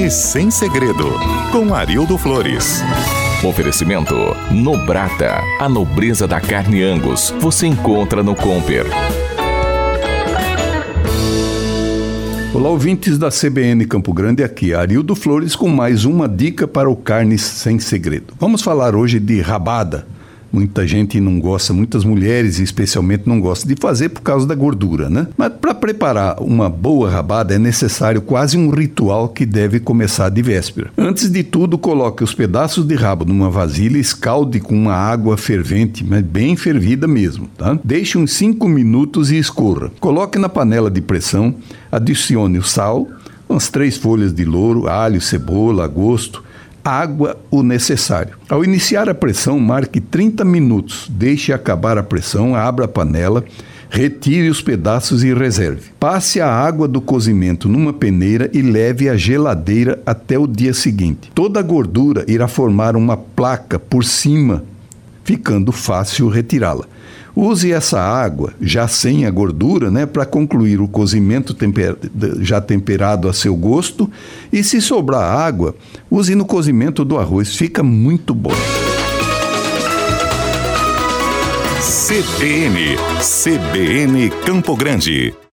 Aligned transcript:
Carne 0.00 0.10
Sem 0.10 0.50
Segredo, 0.50 1.12
com 1.52 1.74
Arildo 1.74 2.16
Flores. 2.16 2.80
Oferecimento 3.44 4.14
Nobrata, 4.50 5.42
a 5.60 5.68
nobreza 5.68 6.26
da 6.26 6.40
carne 6.40 6.82
Angus. 6.82 7.34
Você 7.38 7.66
encontra 7.66 8.22
no 8.22 8.34
Comper. 8.34 8.86
Olá, 12.54 12.70
ouvintes 12.70 13.18
da 13.18 13.28
CBN 13.28 13.84
Campo 13.84 14.14
Grande, 14.14 14.42
aqui 14.42 14.72
Arildo 14.72 15.14
Flores 15.14 15.54
com 15.54 15.68
mais 15.68 16.06
uma 16.06 16.26
dica 16.26 16.66
para 16.66 16.88
o 16.88 16.96
Carne 16.96 17.36
Sem 17.36 17.78
Segredo. 17.78 18.32
Vamos 18.38 18.62
falar 18.62 18.96
hoje 18.96 19.20
de 19.20 19.42
rabada 19.42 20.06
muita 20.52 20.86
gente 20.86 21.20
não 21.20 21.38
gosta, 21.38 21.72
muitas 21.72 22.04
mulheres 22.04 22.58
especialmente 22.58 23.24
não 23.26 23.40
gostam 23.40 23.68
de 23.68 23.80
fazer 23.80 24.08
por 24.08 24.22
causa 24.22 24.46
da 24.46 24.54
gordura, 24.54 25.08
né? 25.08 25.26
Mas 25.36 25.52
para 25.60 25.74
preparar 25.74 26.40
uma 26.40 26.68
boa 26.68 27.10
rabada 27.10 27.54
é 27.54 27.58
necessário 27.58 28.20
quase 28.20 28.56
um 28.56 28.70
ritual 28.70 29.28
que 29.28 29.46
deve 29.46 29.80
começar 29.80 30.28
de 30.28 30.42
véspera. 30.42 30.90
Antes 30.96 31.30
de 31.30 31.42
tudo, 31.42 31.78
coloque 31.78 32.24
os 32.24 32.34
pedaços 32.34 32.84
de 32.86 32.94
rabo 32.94 33.24
numa 33.24 33.50
vasilha 33.50 33.96
e 33.96 34.00
escalde 34.00 34.60
com 34.60 34.74
uma 34.74 34.94
água 34.94 35.36
fervente, 35.36 36.04
mas 36.04 36.22
bem 36.22 36.56
fervida 36.56 37.06
mesmo, 37.06 37.48
tá? 37.56 37.78
Deixe 37.84 38.18
uns 38.18 38.32
5 38.32 38.68
minutos 38.68 39.30
e 39.30 39.38
escorra. 39.38 39.90
Coloque 40.00 40.38
na 40.38 40.48
panela 40.48 40.90
de 40.90 41.00
pressão, 41.00 41.54
adicione 41.90 42.58
o 42.58 42.62
sal, 42.62 43.08
umas 43.48 43.68
três 43.68 43.96
folhas 43.96 44.32
de 44.32 44.44
louro, 44.44 44.88
alho, 44.88 45.20
cebola 45.20 45.84
a 45.84 45.88
gosto, 45.88 46.42
água 46.84 47.36
o 47.50 47.62
necessário. 47.62 48.36
Ao 48.48 48.64
iniciar 48.64 49.08
a 49.08 49.14
pressão, 49.14 49.58
marque 49.58 50.00
30 50.00 50.44
minutos, 50.44 51.06
deixe 51.10 51.52
acabar 51.52 51.98
a 51.98 52.02
pressão, 52.02 52.54
abra 52.54 52.86
a 52.86 52.88
panela, 52.88 53.44
retire 53.90 54.48
os 54.48 54.62
pedaços 54.62 55.24
e 55.24 55.34
reserve. 55.34 55.90
Passe 55.98 56.40
a 56.40 56.48
água 56.48 56.86
do 56.86 57.00
cozimento 57.00 57.68
numa 57.68 57.92
peneira 57.92 58.48
e 58.52 58.62
leve 58.62 59.08
à 59.08 59.16
geladeira 59.16 60.00
até 60.06 60.38
o 60.38 60.46
dia 60.46 60.72
seguinte. 60.72 61.30
Toda 61.34 61.60
a 61.60 61.62
gordura 61.62 62.24
irá 62.28 62.46
formar 62.46 62.96
uma 62.96 63.16
placa 63.16 63.78
por 63.78 64.04
cima, 64.04 64.64
ficando 65.24 65.72
fácil 65.72 66.28
retirá-la. 66.28 66.84
Use 67.34 67.72
essa 67.72 68.00
água, 68.00 68.52
já 68.60 68.88
sem 68.88 69.24
a 69.24 69.30
gordura, 69.30 69.90
né, 69.90 70.06
para 70.06 70.26
concluir 70.26 70.80
o 70.80 70.88
cozimento 70.88 71.54
temper... 71.54 71.96
já 72.40 72.60
temperado 72.60 73.28
a 73.28 73.32
seu 73.32 73.54
gosto. 73.54 74.10
E 74.52 74.62
se 74.62 74.80
sobrar 74.80 75.22
água, 75.22 75.74
use 76.10 76.34
no 76.34 76.44
cozimento 76.44 77.04
do 77.04 77.18
arroz, 77.18 77.54
fica 77.54 77.82
muito 77.82 78.34
bom. 78.34 78.52
CBN, 81.80 82.96
CBN 83.20 84.30
Campo 84.44 84.76
Grande. 84.76 85.32